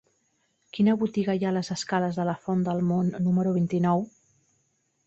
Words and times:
Quina 0.77 0.95
botiga 1.01 1.35
hi 1.39 1.45
ha 1.45 1.51
a 1.53 1.55
les 1.59 1.69
escales 1.77 2.17
de 2.21 2.27
la 2.31 2.35
Font 2.47 2.65
del 2.71 2.83
Mont 2.89 3.13
número 3.29 3.57
vint-i-nou? 3.61 4.05